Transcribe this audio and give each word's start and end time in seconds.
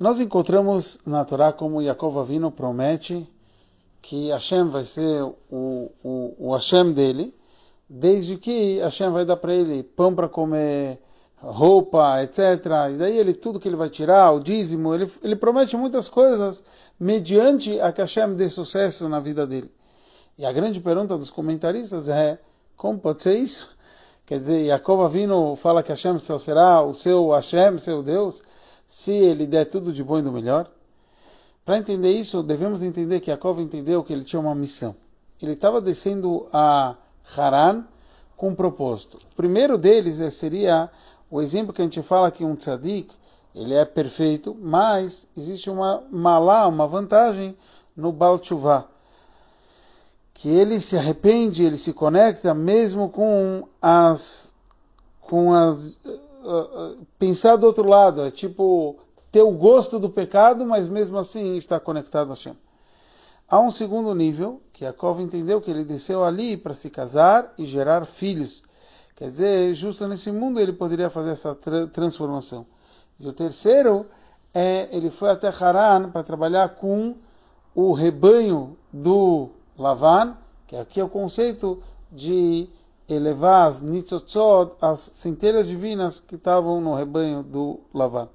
Nós 0.00 0.18
encontramos 0.18 0.98
na 1.06 1.24
Torá 1.24 1.52
como 1.52 1.82
Yaakov 1.82 2.18
Avino 2.18 2.50
promete 2.50 3.28
que 4.00 4.30
Hashem 4.30 4.68
vai 4.68 4.84
ser 4.84 5.22
o, 5.22 5.90
o, 6.02 6.34
o 6.38 6.52
Hashem 6.52 6.92
dele, 6.92 7.34
desde 7.88 8.36
que 8.36 8.80
Hashem 8.80 9.10
vai 9.10 9.24
dar 9.24 9.36
para 9.36 9.54
ele 9.54 9.82
pão 9.82 10.14
para 10.14 10.28
comer, 10.28 10.98
roupa, 11.36 12.22
etc. 12.22 12.38
E 12.92 12.96
daí 12.96 13.18
ele 13.18 13.34
tudo 13.34 13.60
que 13.60 13.68
ele 13.68 13.76
vai 13.76 13.90
tirar, 13.90 14.32
o 14.32 14.40
dízimo, 14.40 14.94
ele, 14.94 15.10
ele 15.22 15.36
promete 15.36 15.76
muitas 15.76 16.08
coisas 16.08 16.64
mediante 16.98 17.78
a 17.80 17.92
que 17.92 18.00
Hashem 18.00 18.34
dê 18.34 18.48
sucesso 18.48 19.08
na 19.08 19.20
vida 19.20 19.46
dele. 19.46 19.70
E 20.38 20.46
a 20.46 20.52
grande 20.52 20.80
pergunta 20.80 21.18
dos 21.18 21.30
comentaristas 21.30 22.08
é, 22.08 22.40
como 22.76 22.98
pode 22.98 23.22
ser 23.22 23.36
isso? 23.38 23.68
Quer 24.24 24.40
dizer, 24.40 24.64
Yaakov 24.64 25.04
Avino 25.04 25.54
fala 25.54 25.82
que 25.82 25.90
Hashem 25.90 26.18
será 26.18 26.82
o 26.82 26.94
seu 26.94 27.30
Hashem, 27.30 27.78
seu 27.78 28.02
Deus, 28.02 28.42
se 28.92 29.10
ele 29.10 29.46
der 29.46 29.64
tudo 29.64 29.90
de 29.90 30.04
bom 30.04 30.18
e 30.18 30.22
do 30.22 30.30
melhor. 30.30 30.70
Para 31.64 31.78
entender 31.78 32.10
isso, 32.10 32.42
devemos 32.42 32.82
entender 32.82 33.20
que 33.20 33.30
Yaakov 33.30 33.58
entendeu 33.58 34.04
que 34.04 34.12
ele 34.12 34.22
tinha 34.22 34.38
uma 34.38 34.54
missão. 34.54 34.94
Ele 35.40 35.52
estava 35.52 35.80
descendo 35.80 36.46
a 36.52 36.94
Haran 37.34 37.84
com 38.36 38.50
um 38.50 38.54
propósito. 38.54 39.16
O 39.32 39.34
primeiro 39.34 39.78
deles 39.78 40.20
é, 40.20 40.28
seria 40.28 40.90
o 41.30 41.40
exemplo 41.40 41.72
que 41.72 41.80
a 41.80 41.84
gente 41.86 42.02
fala 42.02 42.30
que 42.30 42.44
um 42.44 42.54
tzadik, 42.54 43.14
ele 43.54 43.72
é 43.72 43.82
perfeito, 43.86 44.54
mas 44.60 45.26
existe 45.34 45.70
uma 45.70 46.04
malá, 46.10 46.66
uma 46.68 46.86
vantagem 46.86 47.56
no 47.96 48.12
Baal 48.12 48.38
Tshuva, 48.38 48.88
que 50.34 50.50
ele 50.50 50.82
se 50.82 50.98
arrepende, 50.98 51.64
ele 51.64 51.78
se 51.78 51.94
conecta 51.94 52.52
mesmo 52.52 53.08
com 53.08 53.66
as 53.80 54.52
com 55.22 55.54
as 55.54 55.98
uh, 56.42 56.92
uh, 56.92 57.06
pensar 57.18 57.56
do 57.56 57.66
outro 57.66 57.86
lado, 57.86 58.24
é 58.24 58.30
tipo 58.30 58.98
ter 59.30 59.42
o 59.42 59.52
gosto 59.52 59.98
do 59.98 60.10
pecado, 60.10 60.66
mas 60.66 60.88
mesmo 60.88 61.18
assim 61.18 61.56
está 61.56 61.80
conectado 61.80 62.30
a 62.30 62.34
Hashem. 62.34 62.56
Há 63.48 63.60
um 63.60 63.70
segundo 63.70 64.14
nível, 64.14 64.60
que 64.72 64.84
Yaakov 64.84 65.20
entendeu 65.20 65.60
que 65.60 65.70
ele 65.70 65.84
desceu 65.84 66.24
ali 66.24 66.56
para 66.56 66.74
se 66.74 66.88
casar 66.90 67.52
e 67.58 67.64
gerar 67.64 68.06
filhos. 68.06 68.62
Quer 69.14 69.30
dizer, 69.30 69.74
justo 69.74 70.06
nesse 70.08 70.32
mundo 70.32 70.58
ele 70.58 70.72
poderia 70.72 71.10
fazer 71.10 71.30
essa 71.30 71.54
tra 71.54 71.86
transformação. 71.86 72.66
E 73.20 73.28
o 73.28 73.32
terceiro 73.32 74.06
é 74.54 74.88
ele 74.90 75.10
foi 75.10 75.30
até 75.30 75.48
Haran 75.48 76.10
para 76.10 76.22
trabalhar 76.22 76.70
com 76.76 77.14
o 77.74 77.92
rebanho 77.92 78.76
do 78.92 79.50
Lavan, 79.78 80.36
que 80.66 80.76
aqui 80.76 81.00
é 81.00 81.04
o 81.04 81.08
conceito 81.08 81.82
de 82.10 82.68
elevar 83.08 83.68
as 83.68 83.80
nitzotzot, 83.80 84.76
as 84.80 85.00
centelhas 85.00 85.68
divinas 85.68 86.20
que 86.20 86.36
estavam 86.36 86.80
no 86.80 86.94
rebanho 86.94 87.42
do 87.42 87.80
Lavan. 87.92 88.28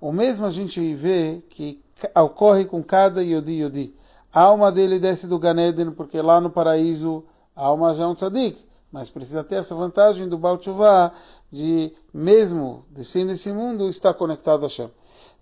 O 0.00 0.12
mesmo 0.12 0.46
a 0.46 0.50
gente 0.50 0.94
vê 0.94 1.42
que 1.50 1.80
ocorre 2.16 2.64
com 2.64 2.82
cada 2.82 3.22
Yodi 3.22 3.62
Yodi. 3.62 3.94
A 4.32 4.42
alma 4.42 4.70
dele 4.72 4.98
desce 4.98 5.26
do 5.26 5.38
Ganeden, 5.38 5.90
porque 5.90 6.20
lá 6.22 6.40
no 6.40 6.50
paraíso 6.50 7.24
a 7.54 7.66
alma 7.66 7.94
já 7.94 8.04
é 8.04 8.06
um 8.06 8.14
tzadik 8.14 8.64
mas 8.92 9.08
precisa 9.08 9.44
ter 9.44 9.56
essa 9.56 9.74
vantagem 9.74 10.28
do 10.28 10.36
Baal 10.36 10.58
Tshuva 10.58 11.12
de, 11.50 11.92
mesmo 12.12 12.84
descendo 12.90 13.32
esse 13.32 13.52
mundo, 13.52 13.88
estar 13.88 14.14
conectado 14.14 14.64
a 14.64 14.66
Hashem. 14.66 14.90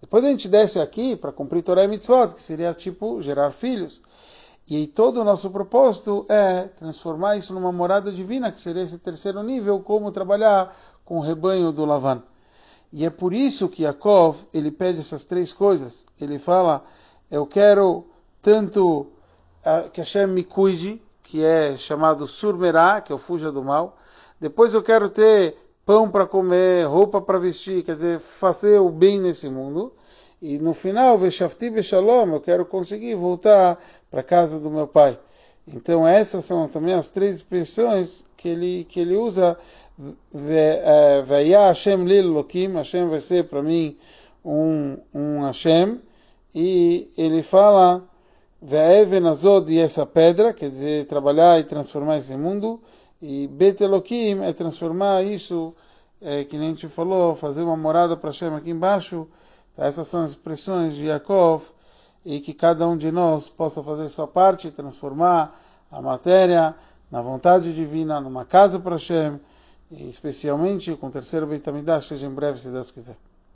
Depois 0.00 0.24
a 0.24 0.28
gente 0.28 0.48
desce 0.48 0.78
aqui 0.78 1.16
para 1.16 1.32
cumprir 1.32 1.62
Torah 1.62 1.84
e 1.84 1.88
Mitzvot, 1.88 2.34
que 2.34 2.42
seria 2.42 2.74
tipo 2.74 3.20
gerar 3.22 3.50
filhos. 3.52 4.02
E 4.70 4.86
todo 4.86 5.20
o 5.20 5.24
nosso 5.24 5.50
propósito 5.50 6.26
é 6.28 6.64
transformar 6.64 7.38
isso 7.38 7.54
numa 7.54 7.72
morada 7.72 8.12
divina, 8.12 8.52
que 8.52 8.60
seria 8.60 8.82
esse 8.82 8.98
terceiro 8.98 9.42
nível, 9.42 9.80
como 9.80 10.12
trabalhar 10.12 10.76
com 11.06 11.16
o 11.16 11.22
rebanho 11.22 11.72
do 11.72 11.86
Lavan. 11.86 12.22
E 12.92 13.04
é 13.04 13.08
por 13.08 13.32
isso 13.32 13.68
que 13.68 13.84
Yaakov, 13.84 14.46
ele 14.52 14.70
pede 14.70 15.00
essas 15.00 15.24
três 15.24 15.54
coisas. 15.54 16.06
Ele 16.20 16.38
fala, 16.38 16.84
eu 17.30 17.46
quero 17.46 18.06
tanto 18.42 19.00
uh, 19.00 19.88
que 19.90 20.00
Hashem 20.00 20.26
me 20.26 20.44
cuide, 20.44 21.00
que 21.22 21.42
é 21.42 21.74
chamado 21.76 22.26
surmerá, 22.26 23.00
que 23.00 23.10
é 23.10 23.14
o 23.14 23.18
fuja 23.18 23.50
do 23.50 23.64
mal. 23.64 23.96
Depois 24.38 24.74
eu 24.74 24.82
quero 24.82 25.08
ter 25.08 25.56
pão 25.86 26.10
para 26.10 26.26
comer, 26.26 26.86
roupa 26.86 27.22
para 27.22 27.38
vestir, 27.38 27.82
quer 27.82 27.94
dizer, 27.94 28.20
fazer 28.20 28.78
o 28.78 28.90
bem 28.90 29.18
nesse 29.18 29.48
mundo. 29.48 29.94
E 30.40 30.56
no 30.58 30.72
final, 30.72 31.18
Veshafti 31.18 31.68
Beshalom, 31.68 32.34
eu 32.34 32.40
quero 32.40 32.64
conseguir 32.64 33.16
voltar 33.16 33.78
para 34.10 34.20
a 34.20 34.24
casa 34.24 34.58
do 34.58 34.70
meu 34.70 34.86
pai. 34.86 35.18
Então 35.66 36.06
essas 36.06 36.44
são 36.44 36.66
também 36.68 36.94
as 36.94 37.10
três 37.10 37.36
expressões 37.36 38.24
que 38.36 38.48
ele, 38.48 38.84
que 38.88 39.00
ele 39.00 39.16
usa. 39.16 39.58
Veia 41.24 41.68
Hashem 41.68 42.04
Lil 42.04 42.28
Lokim, 42.28 42.72
Hashem 42.74 43.08
vai 43.08 43.20
ser 43.20 43.48
para 43.48 43.62
mim 43.62 43.96
um, 44.44 44.96
um 45.12 45.42
Hashem. 45.42 46.00
E 46.54 47.10
ele 47.16 47.42
fala 47.42 48.04
Ve'even 48.60 49.26
azod 49.28 49.72
e 49.72 49.78
essa 49.78 50.04
pedra, 50.04 50.52
quer 50.52 50.70
dizer, 50.70 51.06
trabalhar 51.06 51.60
e 51.60 51.64
transformar 51.64 52.18
esse 52.18 52.36
mundo. 52.36 52.80
E 53.20 53.46
Bet 53.46 53.82
Elohim 53.82 54.42
é 54.42 54.52
transformar 54.52 55.24
isso, 55.24 55.74
é, 56.20 56.44
que 56.44 56.56
nem 56.56 56.68
a 56.68 56.70
gente 56.70 56.88
falou, 56.88 57.36
fazer 57.36 57.62
uma 57.62 57.76
morada 57.76 58.16
para 58.16 58.30
Hashem 58.30 58.54
aqui 58.54 58.70
embaixo. 58.70 59.28
Essas 59.76 60.08
são 60.08 60.22
as 60.22 60.30
expressões 60.30 60.96
de 60.96 61.06
Yaakov. 61.06 61.64
E 62.28 62.40
que 62.40 62.52
cada 62.52 62.86
um 62.86 62.94
de 62.94 63.10
nós 63.10 63.48
possa 63.48 63.82
fazer 63.82 64.06
sua 64.10 64.26
parte, 64.28 64.70
transformar 64.70 65.58
a 65.90 66.02
matéria 66.02 66.74
na 67.10 67.22
vontade 67.22 67.74
divina, 67.74 68.20
numa 68.20 68.44
casa 68.44 68.78
para 68.78 68.96
Hashem. 68.96 69.40
E 69.90 70.06
especialmente 70.06 70.94
com 70.94 71.06
o 71.06 71.10
terceiro 71.10 71.46
Beit 71.46 71.64
seja 72.02 72.26
em 72.26 72.30
breve, 72.30 72.60
se 72.60 72.68
Deus 72.68 72.90
quiser. 72.90 73.16